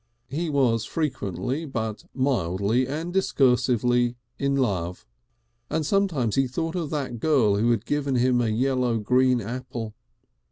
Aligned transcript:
He 0.29 0.49
was 0.49 0.83
frequently 0.83 1.63
but 1.63 2.05
mildly 2.15 2.87
and 2.87 3.13
discursively 3.13 4.15
in 4.39 4.55
love, 4.55 5.05
and 5.69 5.85
sometimes 5.85 6.33
he 6.37 6.47
thought 6.47 6.73
of 6.75 6.89
that 6.89 7.19
girl 7.19 7.57
who 7.57 7.69
had 7.69 7.85
given 7.85 8.15
him 8.15 8.41
a 8.41 8.49
yellow 8.49 8.97
green 8.97 9.41
apple. 9.41 9.93